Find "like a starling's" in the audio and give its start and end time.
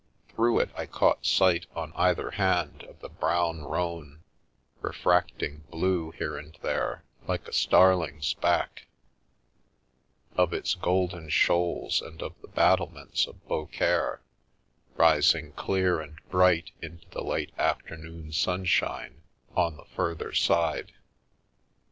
7.27-8.33